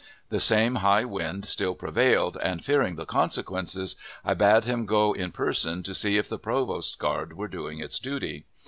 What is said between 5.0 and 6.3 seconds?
in person to see if